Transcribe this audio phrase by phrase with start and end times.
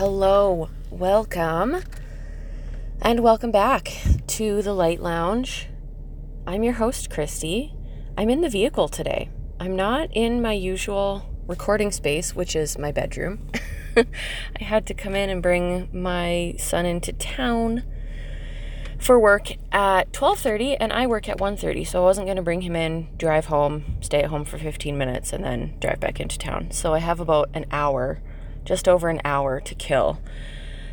[0.00, 1.82] Hello, welcome,
[3.02, 5.68] and welcome back to the Light Lounge.
[6.46, 7.74] I'm your host, Christy.
[8.16, 9.28] I'm in the vehicle today.
[9.60, 13.50] I'm not in my usual recording space, which is my bedroom.
[13.94, 17.82] I had to come in and bring my son into town
[18.98, 22.62] for work at 12:30 and I work at 1:30 so I wasn't going to bring
[22.62, 26.38] him in drive home stay at home for 15 minutes and then drive back into
[26.38, 28.20] town so I have about an hour
[28.64, 30.20] just over an hour to kill.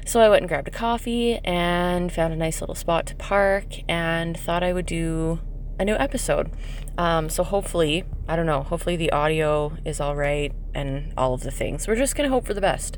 [0.06, 3.66] So I went and grabbed a coffee and found a nice little spot to park
[3.90, 5.40] and thought I would do
[5.80, 6.52] a new episode.
[6.98, 11.42] Um, so hopefully I don't know hopefully the audio is all right and all of
[11.42, 11.88] the things.
[11.88, 12.98] We're just going to hope for the best.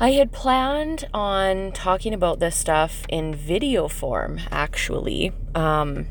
[0.00, 6.08] I had planned on talking about this stuff in video form, actually, um,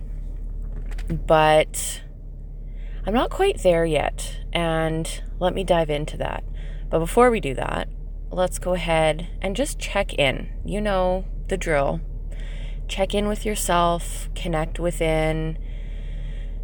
[1.09, 2.01] but
[3.05, 6.43] I'm not quite there yet, and let me dive into that.
[6.91, 7.87] But before we do that,
[8.29, 10.49] let's go ahead and just check in.
[10.65, 12.01] You know the drill.
[12.89, 15.57] Check in with yourself, connect within,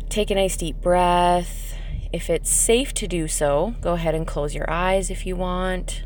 [0.09, 1.75] take a nice deep breath.
[2.11, 6.03] If it's safe to do so, go ahead and close your eyes if you want.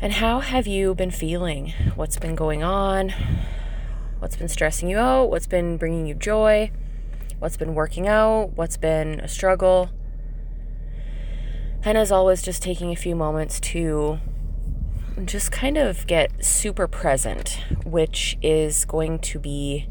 [0.00, 1.74] And how have you been feeling?
[1.94, 3.12] What's been going on?
[4.18, 5.30] What's been stressing you out?
[5.30, 6.70] What's been bringing you joy?
[7.38, 8.52] What's been working out?
[8.54, 9.90] What's been a struggle?
[11.86, 14.18] And as always, just taking a few moments to
[15.24, 19.86] just kind of get super present, which is going to be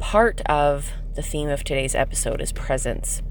[0.00, 3.22] part of the theme of today's episode is presence.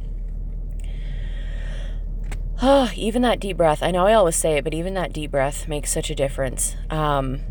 [2.61, 3.83] Oh, even that deep breath.
[3.83, 6.77] I know I always say it, but even that deep breath makes such a difference.
[6.89, 7.41] Um,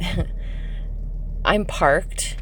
[1.44, 2.36] I'm parked,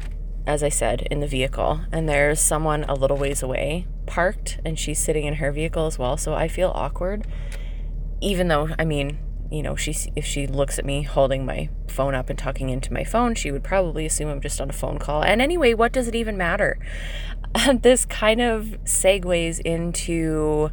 [0.47, 4.79] as I said, in the vehicle, and there's someone a little ways away parked, and
[4.79, 6.17] she's sitting in her vehicle as well.
[6.17, 7.27] So I feel awkward,
[8.21, 9.19] even though, I mean,
[9.51, 12.91] you know, she if she looks at me holding my phone up and talking into
[12.91, 15.23] my phone, she would probably assume I'm just on a phone call.
[15.23, 16.79] And anyway, what does it even matter?
[17.81, 20.69] this kind of segues into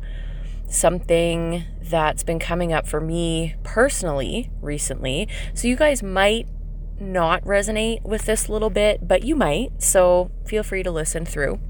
[0.66, 5.28] something that's been coming up for me personally recently.
[5.52, 6.48] So you guys might
[6.98, 9.82] not resonate with this little bit, but you might.
[9.82, 11.60] So feel free to listen through.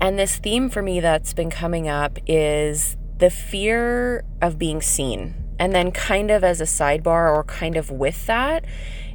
[0.00, 5.34] And this theme for me that's been coming up is the fear of being seen.
[5.58, 8.64] And then, kind of as a sidebar, or kind of with that,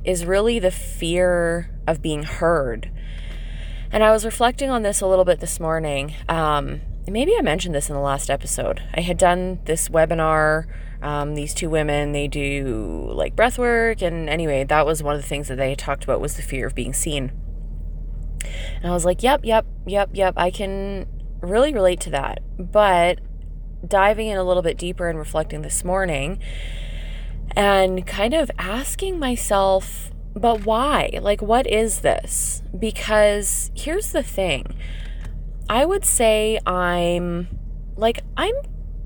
[0.03, 2.91] is really the fear of being heard.
[3.91, 6.13] And I was reflecting on this a little bit this morning.
[6.29, 8.83] Um, maybe I mentioned this in the last episode.
[8.93, 10.65] I had done this webinar.
[11.01, 14.03] Um, these two women, they do like breath work.
[14.03, 16.67] And anyway, that was one of the things that they talked about was the fear
[16.67, 17.31] of being seen.
[18.77, 20.33] And I was like, yep, yep, yep, yep.
[20.37, 21.07] I can
[21.41, 22.39] really relate to that.
[22.57, 23.19] But
[23.85, 26.39] diving in a little bit deeper and reflecting this morning
[27.55, 31.11] and kind of asking myself, but why?
[31.21, 32.63] Like, what is this?
[32.77, 34.75] Because here's the thing
[35.69, 37.47] I would say I'm
[37.95, 38.53] like I'm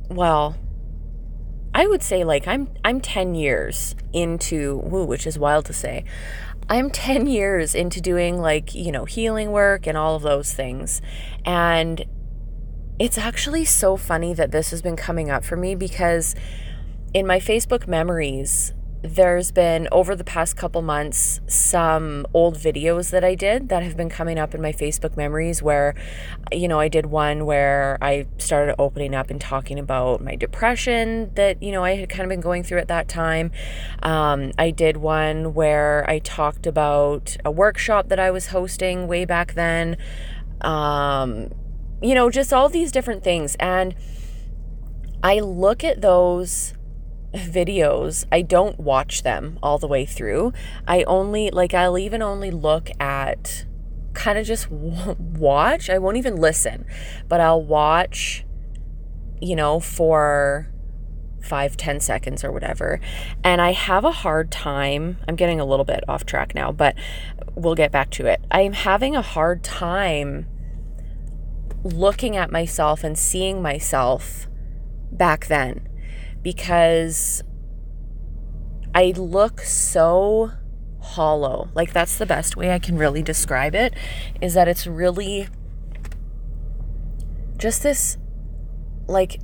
[0.10, 0.58] well
[1.74, 6.04] I would say like I'm I'm 10 years into woo, which is wild to say.
[6.70, 11.02] I'm 10 years into doing like, you know, healing work and all of those things.
[11.44, 12.06] And
[13.00, 16.36] it's actually so funny that this has been coming up for me because
[17.14, 23.24] in my Facebook memories, there's been over the past couple months some old videos that
[23.24, 25.96] I did that have been coming up in my Facebook memories where
[26.52, 31.32] you know I did one where I started opening up and talking about my depression
[31.36, 33.52] that you know I had kind of been going through at that time.
[34.04, 39.24] Um, I did one where I talked about a workshop that I was hosting way
[39.24, 39.96] back then.
[40.60, 41.52] Um,
[42.02, 43.56] you know just all these different things.
[43.62, 43.96] And
[45.24, 46.74] I look at those
[47.34, 50.54] videos, I don't watch them all the way through.
[50.88, 53.66] I only, like, I'll even only look at
[54.14, 55.90] kind of just watch.
[55.90, 56.86] I won't even listen,
[57.28, 58.46] but I'll watch,
[59.42, 60.68] you know, for
[61.42, 63.00] five, ten seconds or whatever.
[63.44, 65.18] And I have a hard time.
[65.28, 66.96] I'm getting a little bit off track now, but
[67.56, 68.42] we'll get back to it.
[68.52, 70.48] I'm having a hard time
[71.84, 74.48] looking at myself and seeing myself
[75.12, 75.89] back then
[76.42, 77.44] because
[78.94, 80.52] I look so
[81.02, 81.70] hollow.
[81.74, 83.94] Like that's the best way I can really describe it
[84.42, 85.48] is that it's really
[87.58, 88.18] just this
[89.08, 89.40] like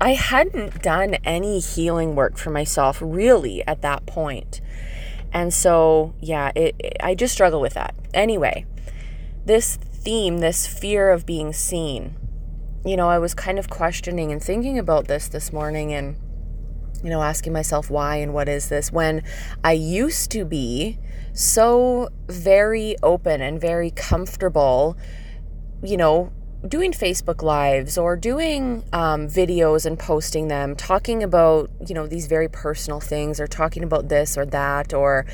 [0.00, 4.60] I hadn't done any healing work for myself really at that point.
[5.32, 7.94] And so, yeah, it, it I just struggle with that.
[8.14, 8.66] Anyway,
[9.44, 12.16] this theme, this fear of being seen
[12.86, 16.16] you know, I was kind of questioning and thinking about this this morning and,
[17.06, 19.22] you know, asking myself why and what is this when
[19.62, 20.98] I used to be
[21.32, 24.98] so very open and very comfortable,
[25.84, 26.32] you know,
[26.66, 32.26] doing Facebook Lives or doing um, videos and posting them, talking about, you know, these
[32.26, 35.26] very personal things or talking about this or that, or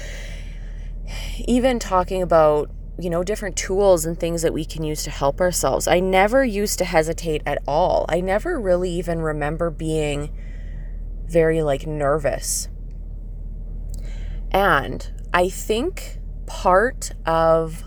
[1.39, 5.41] even talking about, you know, different tools and things that we can use to help
[5.41, 5.89] ourselves.
[5.89, 8.05] I never used to hesitate at all.
[8.11, 10.29] I never really even remember being
[11.27, 12.69] very like nervous.
[14.51, 17.85] And I think part of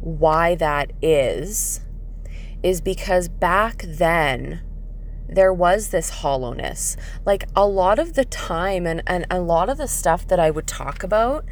[0.00, 1.80] why that is
[2.62, 4.62] is because back then
[5.28, 6.96] there was this hollowness.
[7.24, 10.50] Like a lot of the time and, and a lot of the stuff that I
[10.50, 11.44] would talk about,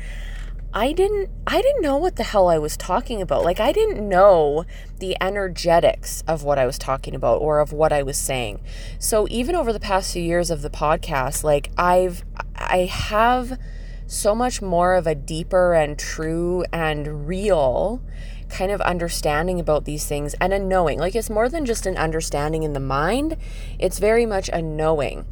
[0.73, 3.45] I didn't I didn't know what the hell I was talking about.
[3.45, 4.65] Like I didn't know
[4.99, 8.61] the energetics of what I was talking about or of what I was saying.
[8.99, 12.25] So even over the past few years of the podcast, like I've
[12.55, 13.59] I have
[14.07, 18.03] so much more of a deeper and true and real
[18.49, 20.99] kind of understanding about these things and a knowing.
[20.99, 23.37] Like it's more than just an understanding in the mind,
[23.79, 25.27] it's very much a knowing,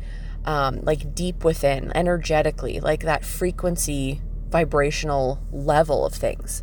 [0.44, 4.20] um, like deep within, energetically, like that frequency,
[4.50, 6.62] vibrational level of things.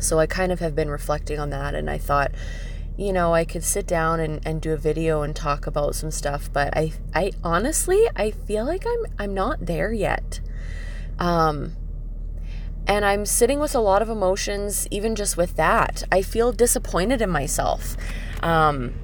[0.00, 2.32] So I kind of have been reflecting on that and I thought,
[2.96, 6.10] you know, I could sit down and, and do a video and talk about some
[6.10, 10.40] stuff, but I I honestly I feel like I'm I'm not there yet.
[11.18, 11.76] Um,
[12.88, 16.04] and I'm sitting with a lot of emotions, even just with that.
[16.10, 17.96] I feel disappointed in myself.
[18.42, 18.94] Um,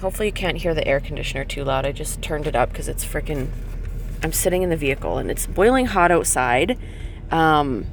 [0.00, 1.84] hopefully, you can't hear the air conditioner too loud.
[1.84, 3.48] I just turned it up because it's freaking.
[4.24, 6.78] I'm sitting in the vehicle and it's boiling hot outside.
[7.30, 7.86] Um,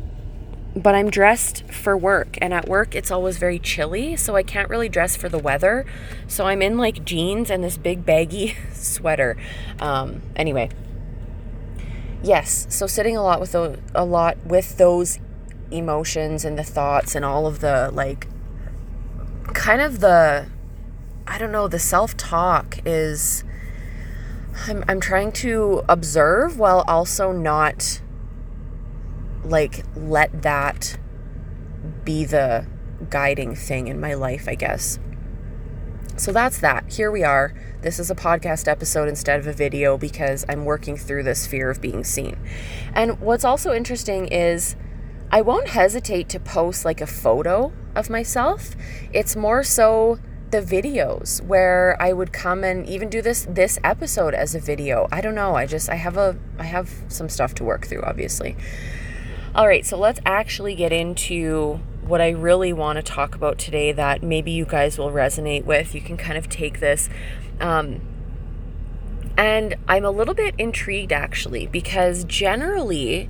[0.75, 4.69] but I'm dressed for work, and at work it's always very chilly, so I can't
[4.69, 5.85] really dress for the weather.
[6.27, 9.35] So I'm in like jeans and this big baggy sweater.
[9.79, 10.69] Um, anyway,
[12.23, 15.19] yes, so sitting a lot with those, a lot with those
[15.71, 18.27] emotions and the thoughts and all of the like
[19.53, 20.47] kind of the
[21.27, 23.43] I don't know, the self-talk is
[24.67, 28.01] I'm I'm trying to observe while also not
[29.43, 30.97] like let that
[32.03, 32.67] be the
[33.09, 34.99] guiding thing in my life, I guess.
[36.17, 36.91] So that's that.
[36.91, 37.53] Here we are.
[37.81, 41.71] This is a podcast episode instead of a video because I'm working through this fear
[41.71, 42.37] of being seen.
[42.93, 44.75] And what's also interesting is
[45.31, 48.75] I won't hesitate to post like a photo of myself.
[49.13, 50.19] It's more so
[50.51, 55.07] the videos where I would come and even do this this episode as a video.
[55.11, 55.55] I don't know.
[55.55, 58.55] I just I have a I have some stuff to work through obviously.
[59.53, 63.91] All right, so let's actually get into what I really want to talk about today
[63.91, 65.93] that maybe you guys will resonate with.
[65.93, 67.09] You can kind of take this.
[67.59, 68.01] Um,
[69.37, 73.29] and I'm a little bit intrigued actually because generally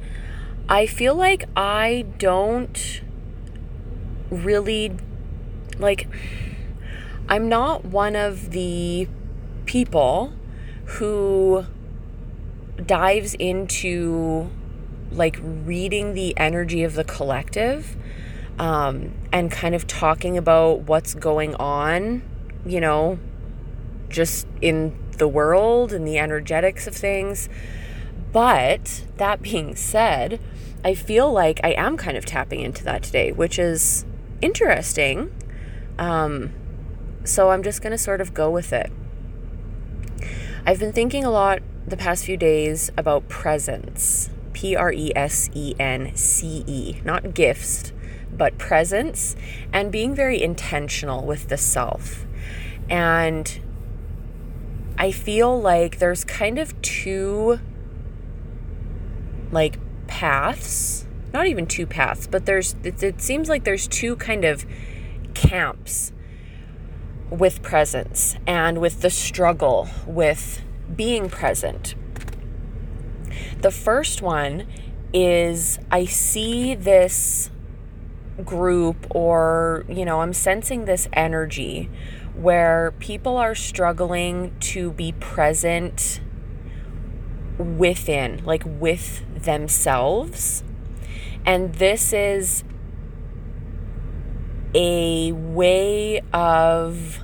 [0.67, 3.01] I feel like I don't
[4.29, 4.95] really
[5.77, 6.07] like
[7.29, 9.07] I'm not one of the
[9.65, 10.33] people
[10.85, 11.65] who
[12.85, 14.49] dives into
[15.11, 17.95] like reading the energy of the collective
[18.59, 22.21] um, and kind of talking about what's going on,
[22.65, 23.19] you know,
[24.09, 27.49] just in the world and the energetics of things.
[28.31, 30.39] But that being said,
[30.83, 34.05] I feel like I am kind of tapping into that today, which is
[34.41, 35.31] interesting.
[35.99, 36.53] Um,
[37.23, 38.91] so I'm just going to sort of go with it.
[40.65, 45.49] I've been thinking a lot the past few days about presence P R E S
[45.53, 47.93] E N C E, not gifts,
[48.31, 49.35] but presence
[49.73, 52.25] and being very intentional with the self.
[52.89, 53.59] And
[54.97, 57.59] I feel like there's kind of two
[59.51, 64.45] like paths, not even two paths, but there's it, it seems like there's two kind
[64.45, 64.65] of
[65.33, 66.11] camps
[67.31, 70.61] with presence and with the struggle with
[70.95, 71.95] being present.
[73.61, 74.67] The first one
[75.13, 77.49] is I see this
[78.43, 81.89] group or, you know, I'm sensing this energy
[82.35, 86.21] where people are struggling to be present
[87.57, 90.63] within, like with themselves.
[91.45, 92.63] And this is
[94.73, 97.19] a way of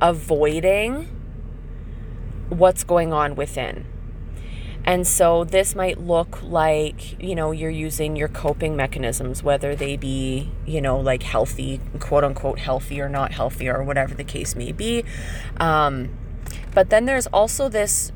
[0.00, 1.08] avoiding
[2.48, 3.86] what's going on within.
[4.86, 9.96] And so this might look like, you know, you're using your coping mechanisms, whether they
[9.96, 14.54] be, you know, like healthy, quote unquote, healthy or not healthy, or whatever the case
[14.54, 15.02] may be.
[15.56, 16.14] Um,
[16.74, 18.12] but then there's also this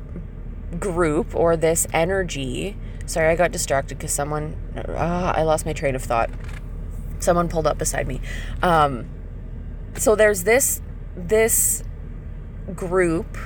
[0.79, 2.77] group or this energy.
[3.07, 6.29] Sorry, I got distracted because someone, uh, I lost my train of thought.
[7.19, 8.21] Someone pulled up beside me.
[8.61, 9.09] Um,
[9.95, 10.81] so there's this,
[11.15, 11.83] this
[12.75, 13.37] group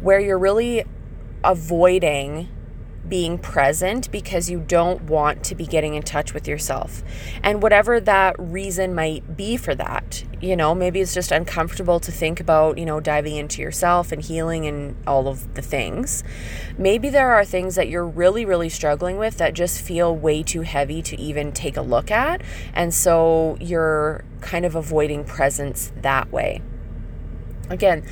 [0.00, 0.84] where you're really
[1.44, 2.48] avoiding
[3.08, 7.02] being present because you don't want to be getting in touch with yourself.
[7.42, 12.12] And whatever that reason might be for that, you know, maybe it's just uncomfortable to
[12.12, 16.22] think about, you know, diving into yourself and healing and all of the things.
[16.78, 20.62] Maybe there are things that you're really, really struggling with that just feel way too
[20.62, 22.42] heavy to even take a look at.
[22.72, 26.62] And so you're kind of avoiding presence that way.
[27.68, 28.04] Again,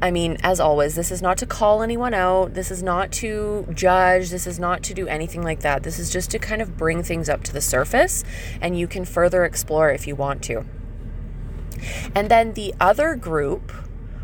[0.00, 2.54] I mean, as always, this is not to call anyone out.
[2.54, 4.30] This is not to judge.
[4.30, 5.82] This is not to do anything like that.
[5.82, 8.22] This is just to kind of bring things up to the surface
[8.60, 10.64] and you can further explore if you want to.
[12.14, 13.72] And then the other group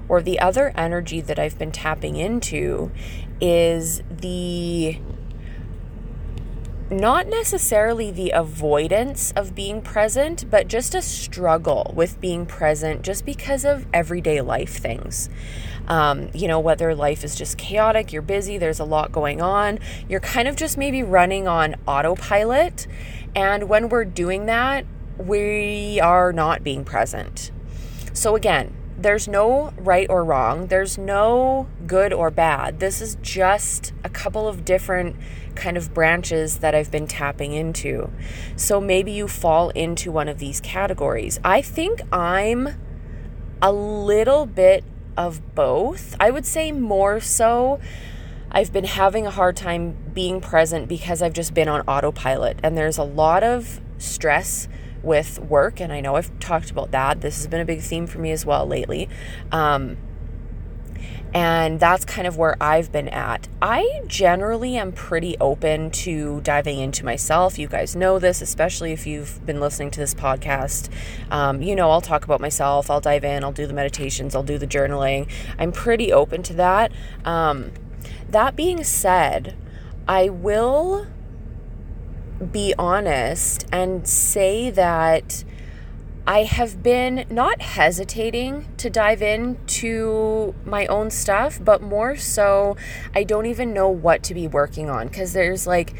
[0.09, 2.93] or the other energy that I've been tapping into
[3.41, 4.99] is the
[6.91, 13.25] not necessarily the avoidance of being present, but just a struggle with being present just
[13.25, 15.31] because of everyday life things.
[15.89, 19.79] Um, you know, whether life is just chaotic, you're busy, there's a lot going on,
[20.09, 22.87] you're kind of just maybe running on autopilot.
[23.35, 24.87] And when we're doing that,
[25.19, 27.51] we are not being present.
[28.13, 32.81] So, again, there's no right or wrong, there's no good or bad.
[32.81, 35.17] This is just a couple of different
[35.55, 38.11] kind of branches that I've been tapping into.
[38.57, 41.39] So maybe you fall into one of these categories.
[41.45, 42.69] I think I'm
[43.61, 44.85] a little bit
[45.17, 46.17] of both.
[46.19, 47.81] I would say more so.
[48.51, 52.77] I've been having a hard time being present because I've just been on autopilot, and
[52.77, 54.69] there's a lot of stress
[55.05, 55.81] with work.
[55.81, 57.21] And I know I've talked about that.
[57.21, 59.09] This has been a big theme for me as well lately.
[59.53, 59.97] Um,
[61.35, 63.49] and that's kind of where I've been at.
[63.61, 67.59] I generally am pretty open to diving into myself.
[67.59, 70.89] You guys know this, especially if you've been listening to this podcast.
[71.33, 74.45] Um, you know, I'll talk about myself, I'll dive in, I'll do the meditations, I'll
[74.45, 75.29] do the journaling.
[75.59, 76.93] I'm pretty open to that.
[77.25, 77.73] Um,
[78.29, 79.57] that being said,
[80.07, 81.09] I will
[82.53, 85.45] be honest and say that
[86.27, 92.77] I have been not hesitating to dive into my own stuff, but more so,
[93.15, 95.09] I don't even know what to be working on.
[95.09, 95.95] Because there's like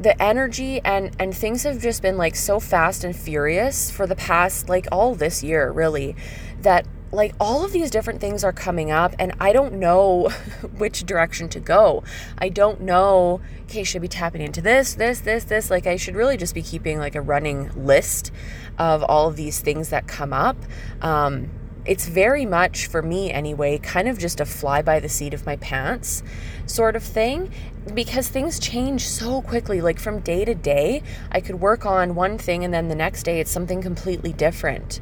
[0.00, 4.16] the energy and and things have just been like so fast and furious for the
[4.16, 6.16] past like all this year really
[6.60, 10.28] that like all of these different things are coming up and I don't know
[10.76, 12.02] which direction to go.
[12.38, 15.70] I don't know, okay, should be tapping into this, this, this, this.
[15.70, 18.32] Like I should really just be keeping like a running list
[18.78, 20.56] of all of these things that come up.
[21.00, 21.50] Um,
[21.86, 25.44] it's very much for me anyway, kind of just a fly by the seat of
[25.44, 26.22] my pants
[26.66, 27.52] sort of thing
[27.92, 29.82] because things change so quickly.
[29.82, 33.24] Like from day to day, I could work on one thing and then the next
[33.24, 35.00] day it's something completely different.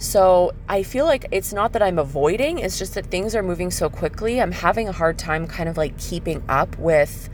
[0.00, 3.70] So I feel like it's not that I'm avoiding, it's just that things are moving
[3.70, 4.40] so quickly.
[4.40, 7.28] I'm having a hard time kind of like keeping up with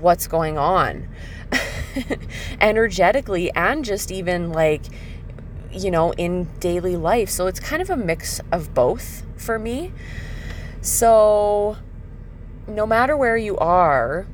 [0.00, 1.06] what's going on
[2.60, 4.82] energetically and just even like,
[5.70, 7.30] you know, in daily life.
[7.30, 9.92] So it's kind of a mix of both for me.
[10.80, 11.76] So
[12.66, 14.26] no matter where you are,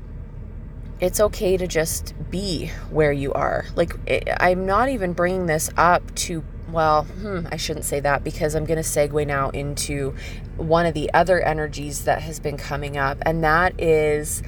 [1.00, 3.66] it's okay to just be where you are.
[3.76, 3.94] Like,
[4.40, 6.42] I'm not even bringing this up to
[6.74, 10.14] well, hmm, I shouldn't say that because I'm going to segue now into
[10.56, 14.42] one of the other energies that has been coming up, and that is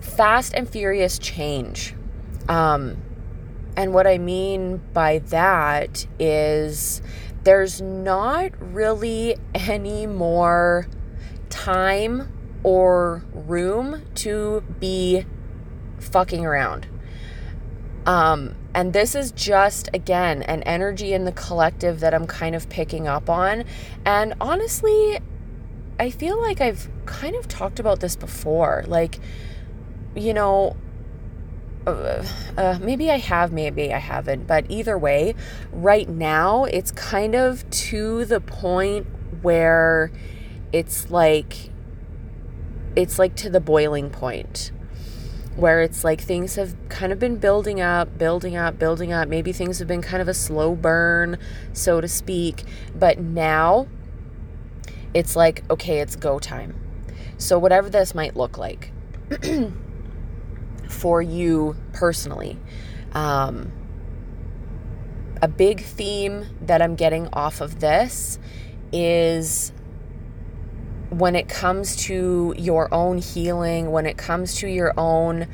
[0.00, 1.94] fast and furious change.
[2.48, 2.96] Um,
[3.76, 7.02] and what I mean by that is
[7.44, 10.86] there's not really any more
[11.50, 12.32] time
[12.62, 15.26] or room to be
[15.98, 16.86] fucking around.
[18.06, 22.68] Um, and this is just, again, an energy in the collective that I'm kind of
[22.68, 23.64] picking up on.
[24.06, 25.18] And honestly,
[26.00, 28.84] I feel like I've kind of talked about this before.
[28.86, 29.18] Like,
[30.14, 30.76] you know,
[31.86, 32.24] uh,
[32.56, 35.34] uh, maybe I have, maybe I haven't, but either way,
[35.70, 39.06] right now it's kind of to the point
[39.42, 40.12] where
[40.72, 41.70] it's like,
[42.96, 44.72] it's like to the boiling point
[45.56, 49.28] where it's like things have kind of been building up, building up, building up.
[49.28, 51.38] Maybe things have been kind of a slow burn,
[51.72, 52.64] so to speak.
[52.94, 53.86] But now
[55.14, 56.74] it's like, okay, it's go time.
[57.36, 58.92] So, whatever this might look like,
[60.88, 62.58] for you personally.
[63.12, 63.72] Um,
[65.42, 68.38] a big theme that I'm getting off of this
[68.92, 69.72] is
[71.12, 75.46] when it comes to your own healing, when it comes to your own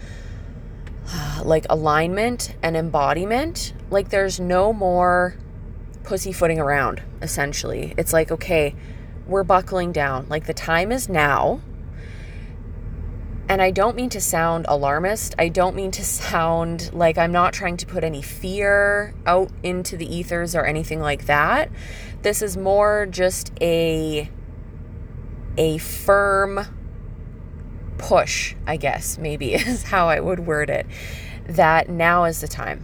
[1.43, 5.35] like alignment and embodiment, like there's no more
[6.05, 7.93] pussyfooting around, essentially.
[7.99, 8.77] It's like, okay,
[9.27, 10.27] we're buckling down.
[10.29, 11.61] Like the time is now.
[13.49, 15.35] And I don't mean to sound alarmist.
[15.39, 19.97] I don't mean to sound like I'm not trying to put any fear out into
[19.97, 21.69] the ethers or anything like that.
[22.23, 24.31] This is more just a
[25.59, 26.61] a firm
[27.99, 30.87] push, I guess, maybe is how I would word it,
[31.47, 32.83] that now is the time.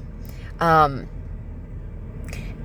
[0.61, 1.09] Um,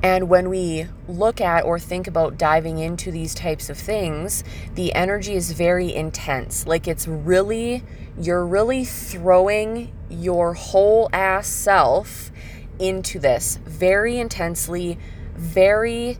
[0.02, 4.44] and when we look at or think about diving into these types of things,
[4.76, 6.66] the energy is very intense.
[6.66, 7.84] Like it's really,
[8.18, 12.32] you're really throwing your whole ass self
[12.80, 14.98] into this very intensely,
[15.36, 16.18] very,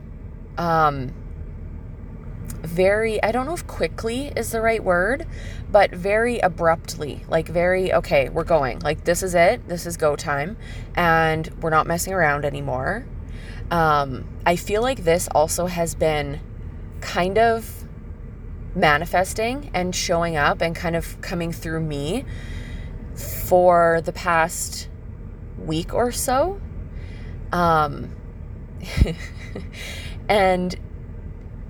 [0.58, 1.14] um,
[2.62, 5.26] very, I don't know if quickly is the right word,
[5.70, 7.24] but very abruptly.
[7.28, 8.80] Like, very, okay, we're going.
[8.80, 9.66] Like, this is it.
[9.68, 10.56] This is go time.
[10.94, 13.06] And we're not messing around anymore
[13.70, 16.40] um, I feel like this also has been
[17.00, 17.84] kind of
[18.74, 22.24] manifesting and showing up and kind of coming through me
[23.14, 24.88] for the past
[25.58, 26.60] week or so.
[27.52, 28.10] Um,
[30.28, 30.76] and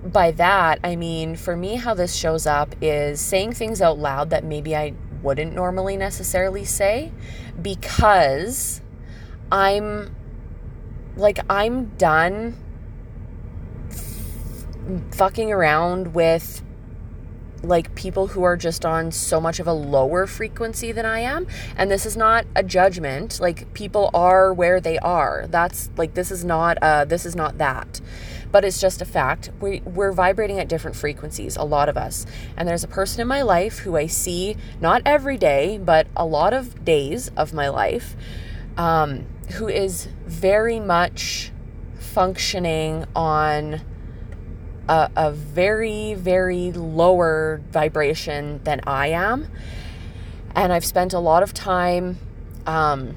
[0.04, 4.30] by that, I mean, for me, how this shows up is saying things out loud
[4.30, 7.12] that maybe I wouldn't normally necessarily say
[7.60, 8.80] because
[9.52, 10.14] I'm
[11.16, 12.56] like I'm done
[15.12, 16.62] fucking around with
[17.62, 21.46] like people who are just on so much of a lower frequency than I am.
[21.76, 23.38] And this is not a judgment.
[23.38, 25.46] Like people are where they are.
[25.48, 28.00] That's like this is not uh this is not that.
[28.52, 29.50] But it's just a fact.
[29.60, 32.26] We we're vibrating at different frequencies, a lot of us.
[32.56, 36.26] And there's a person in my life who I see not every day, but a
[36.26, 38.16] lot of days of my life.
[38.76, 41.50] Um who is very much
[41.98, 43.80] functioning on
[44.88, 49.48] a, a, very, very lower vibration than I am.
[50.54, 52.18] And I've spent a lot of time
[52.66, 53.14] um,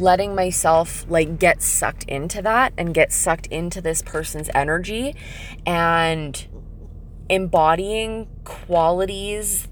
[0.00, 5.14] letting myself like get sucked into that and get sucked into this person's energy
[5.64, 6.46] and
[7.28, 9.68] embodying qualities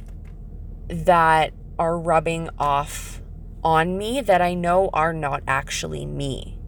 [0.88, 3.20] that are rubbing off
[3.62, 6.58] on me that I know are not actually me,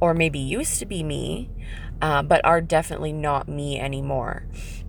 [0.00, 1.48] or maybe used to be me,
[2.02, 4.46] uh, but are definitely not me anymore.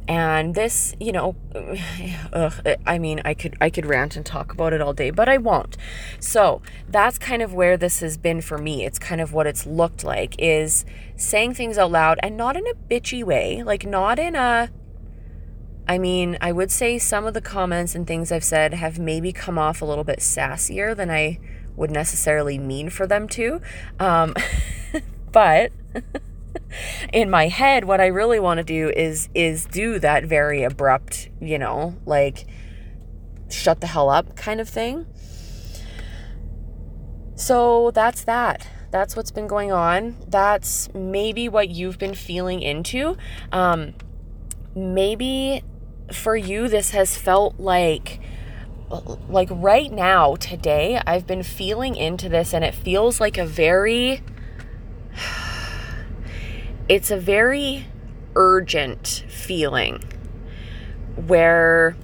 [0.08, 1.36] And this, you know,
[2.34, 2.54] ugh,
[2.86, 5.38] I mean, I could I could rant and talk about it all day, but I
[5.38, 5.78] won't.
[6.20, 8.86] So that's kind of where this has been for me.
[8.86, 10.86] It's kind of what it's looked like is
[11.16, 14.70] saying things out loud and not in a bitchy way, like not in a
[15.88, 19.34] I mean, I would say some of the comments and things I've said have maybe
[19.34, 21.40] come off a little bit sassier than I
[21.76, 23.60] would necessarily mean for them to.
[24.00, 24.34] Um,
[25.32, 25.72] but
[27.14, 31.30] in my head, what I really want to do is is do that very abrupt,
[31.40, 32.46] you know, like
[33.50, 35.06] shut the hell up kind of thing.
[37.36, 38.68] So that's that.
[38.92, 40.18] That's what's been going on.
[40.28, 43.18] That's maybe what you've been feeling into.
[43.52, 43.94] Um,
[44.76, 45.64] maybe
[46.12, 48.20] for you, this has felt like
[49.30, 54.22] like right now today I've been feeling into this and it feels like a very
[56.92, 57.86] it's a very
[58.36, 60.04] urgent feeling
[61.26, 61.96] where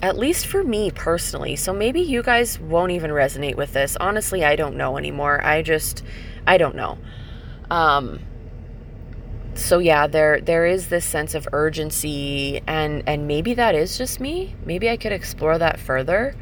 [0.00, 3.94] at least for me personally so maybe you guys won't even resonate with this.
[4.00, 5.44] Honestly I don't know anymore.
[5.44, 6.02] I just
[6.46, 6.96] I don't know.
[7.70, 8.20] Um
[9.52, 14.18] so yeah there there is this sense of urgency and and maybe that is just
[14.18, 14.56] me.
[14.64, 16.34] Maybe i could explore that further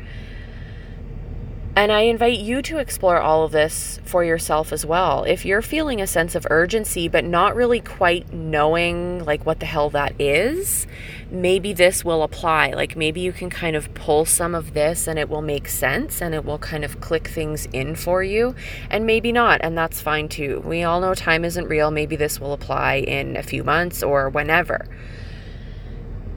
[1.75, 5.25] and I invite you to explore all of this for yourself as well.
[5.25, 9.65] If you're feeling a sense of urgency but not really quite knowing like what the
[9.65, 10.87] hell that is,
[11.31, 12.73] maybe this will apply.
[12.73, 16.21] Like maybe you can kind of pull some of this and it will make sense
[16.21, 18.55] and it will kind of click things in for you
[18.91, 20.61] and maybe not and that's fine too.
[20.67, 21.91] We all know time isn't real.
[21.91, 24.87] Maybe this will apply in a few months or whenever.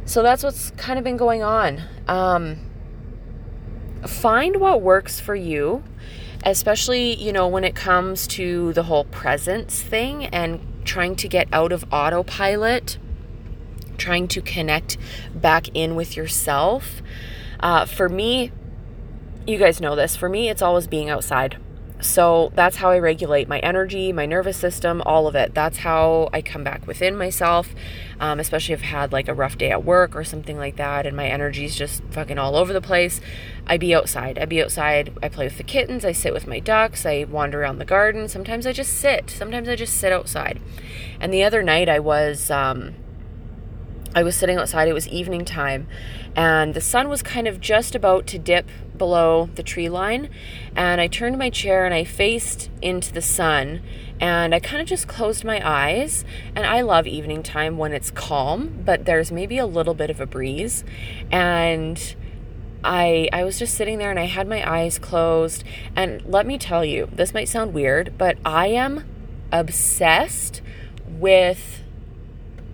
[0.06, 1.82] So that's what's kind of been going on.
[2.08, 2.65] Um
[4.08, 5.84] find what works for you,
[6.44, 11.48] especially, you know, when it comes to the whole presence thing and trying to get
[11.52, 12.98] out of autopilot,
[13.98, 14.98] trying to connect
[15.34, 17.02] back in with yourself.
[17.60, 18.52] Uh, for me,
[19.48, 20.16] you guys know this.
[20.16, 21.58] For me, it's always being outside.
[22.02, 25.54] So that's how I regulate my energy, my nervous system, all of it.
[25.54, 27.74] That's how I come back within myself,
[28.20, 31.06] um, especially if I've had like a rough day at work or something like that
[31.06, 33.22] and my energy's just fucking all over the place.
[33.66, 34.38] I be outside.
[34.38, 35.18] I be outside.
[35.24, 36.04] I play with the kittens.
[36.04, 37.06] I sit with my ducks.
[37.06, 38.28] I wander around the garden.
[38.28, 39.30] Sometimes I just sit.
[39.30, 40.60] Sometimes I just sit outside.
[41.20, 42.52] And the other night I was.
[42.52, 42.96] Um,
[44.16, 45.88] I was sitting outside, it was evening time,
[46.38, 50.30] and the sun was kind of just about to dip below the tree line.
[50.74, 53.82] And I turned my chair and I faced into the sun,
[54.22, 56.24] and I kind of just closed my eyes.
[56.56, 60.22] And I love evening time when it's calm, but there's maybe a little bit of
[60.22, 60.86] a breeze.
[61.30, 62.16] And
[62.86, 65.64] I I was just sitting there and I had my eyes closed
[65.96, 69.04] and let me tell you, this might sound weird, but I am
[69.52, 70.62] obsessed
[71.06, 71.82] with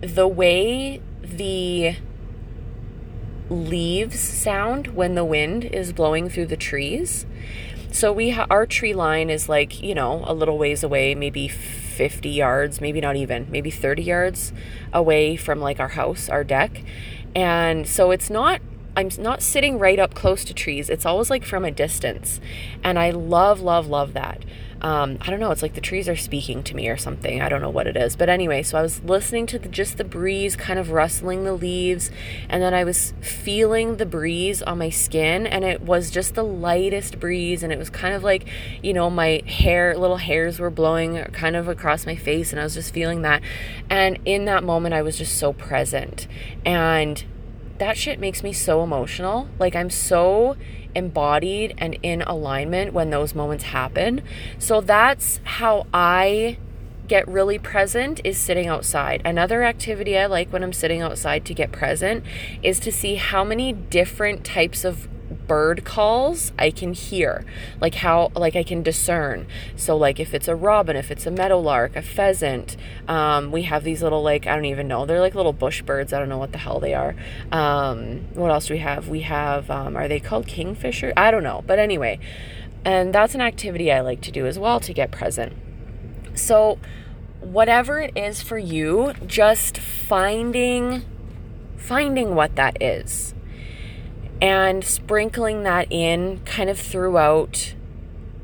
[0.02, 1.96] the way the
[3.48, 7.26] leaves sound when the wind is blowing through the trees.
[7.90, 11.46] So we ha- our tree line is like, you know, a little ways away, maybe
[11.48, 14.52] 50 yards, maybe not even, maybe 30 yards
[14.92, 16.82] away from like our house, our deck.
[17.34, 18.60] And so it's not
[18.94, 20.90] I'm not sitting right up close to trees.
[20.90, 22.40] It's always like from a distance.
[22.84, 24.44] And I love love love that
[24.82, 27.40] um, I don't know, it's like the trees are speaking to me or something.
[27.40, 28.16] I don't know what it is.
[28.16, 31.52] But anyway, so I was listening to the, just the breeze kind of rustling the
[31.52, 32.10] leaves,
[32.48, 36.42] and then I was feeling the breeze on my skin, and it was just the
[36.42, 38.44] lightest breeze, and it was kind of like,
[38.82, 42.64] you know, my hair, little hairs were blowing kind of across my face, and I
[42.64, 43.40] was just feeling that.
[43.88, 46.26] And in that moment, I was just so present.
[46.64, 47.24] And
[47.78, 49.48] that shit makes me so emotional.
[49.58, 50.56] Like, I'm so
[50.94, 54.22] embodied and in alignment when those moments happen.
[54.58, 56.58] So that's how I
[57.12, 59.20] get really present is sitting outside.
[59.22, 62.24] Another activity I like when I'm sitting outside to get present
[62.62, 65.10] is to see how many different types of
[65.46, 67.44] bird calls I can hear,
[67.82, 69.46] like how like I can discern.
[69.76, 72.78] So like if it's a robin, if it's a meadowlark, a pheasant.
[73.06, 75.04] Um, we have these little like I don't even know.
[75.04, 76.14] They're like little bush birds.
[76.14, 77.14] I don't know what the hell they are.
[77.52, 79.08] Um, what else do we have?
[79.08, 81.12] We have um, are they called kingfisher?
[81.14, 81.62] I don't know.
[81.66, 82.20] But anyway,
[82.86, 85.52] and that's an activity I like to do as well to get present.
[86.34, 86.78] So
[87.42, 91.04] whatever it is for you, just finding
[91.76, 93.34] finding what that is.
[94.40, 97.74] And sprinkling that in kind of throughout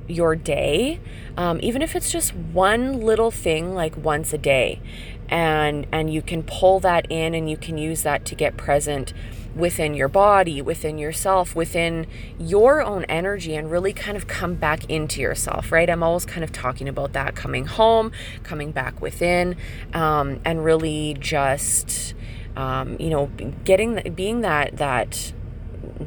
[0.07, 1.01] your day
[1.39, 4.81] um, even if it's just one little thing like once a day.
[5.29, 9.13] And and you can pull that in and you can use that to get present
[9.59, 12.07] within your body within yourself within
[12.39, 15.91] your own energy and really kind of come back into yourself right?
[15.91, 19.57] I'm always kind of talking about that coming home coming back within
[19.93, 22.15] um, and really just
[22.57, 23.27] um, you know
[23.65, 25.33] getting being that that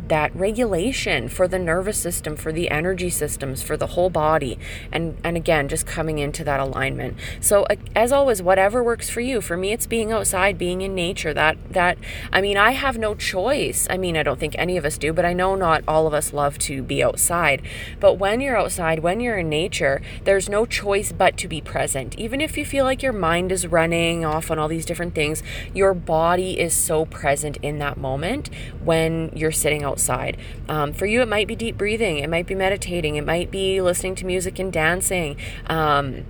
[0.07, 4.57] that regulation for the nervous system, for the energy systems, for the whole body.
[4.91, 7.17] And, and again, just coming into that alignment.
[7.39, 9.41] So as always, whatever works for you.
[9.41, 11.33] For me, it's being outside, being in nature.
[11.33, 11.97] That, that,
[12.31, 13.87] I mean, I have no choice.
[13.89, 16.13] I mean, I don't think any of us do, but I know not all of
[16.13, 17.61] us love to be outside.
[17.99, 22.17] But when you're outside, when you're in nature, there's no choice but to be present.
[22.17, 25.43] Even if you feel like your mind is running off on all these different things,
[25.73, 28.49] your body is so present in that moment
[28.83, 30.37] when you're sitting outside.
[30.67, 33.81] Um, for you, it might be deep breathing, it might be meditating, it might be
[33.81, 35.37] listening to music and dancing.
[35.67, 36.25] Um,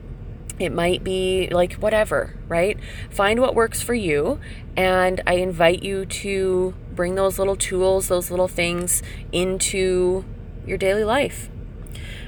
[0.60, 2.78] it might be like whatever, right?
[3.10, 4.40] Find what works for you.
[4.78, 10.24] And I invite you to bring those little tools, those little things into
[10.68, 11.50] your daily life.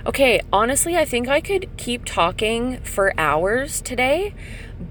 [0.06, 4.34] Okay, honestly, I think I could keep talking for hours today,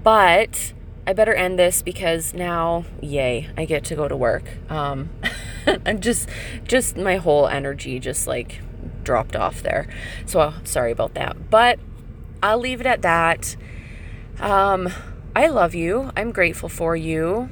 [0.03, 0.73] but
[1.05, 4.45] I better end this because now, yay, I get to go to work.
[4.71, 5.09] Um,
[5.85, 6.29] and just,
[6.63, 8.61] just my whole energy just like
[9.03, 9.87] dropped off there.
[10.25, 11.49] So sorry about that.
[11.49, 11.79] But
[12.41, 13.55] I'll leave it at that.
[14.39, 14.89] Um,
[15.35, 16.11] I love you.
[16.15, 17.49] I'm grateful for you.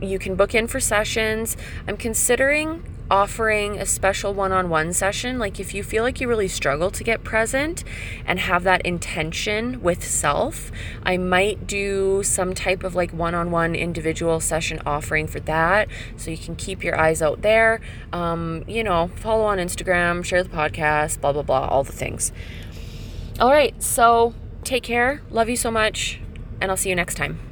[0.00, 1.56] You can book in for sessions.
[1.86, 5.38] I'm considering offering a special one on one session.
[5.38, 7.84] Like, if you feel like you really struggle to get present
[8.26, 10.70] and have that intention with self,
[11.02, 15.88] I might do some type of like one on one individual session offering for that.
[16.16, 17.80] So you can keep your eyes out there.
[18.12, 22.32] Um, you know, follow on Instagram, share the podcast, blah, blah, blah, all the things.
[23.40, 23.80] All right.
[23.82, 25.22] So take care.
[25.30, 26.20] Love you so much.
[26.60, 27.47] And I'll see you next time.